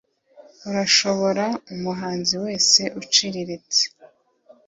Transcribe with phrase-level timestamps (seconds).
[0.69, 3.83] urashobora umuhanzi wese uciriritse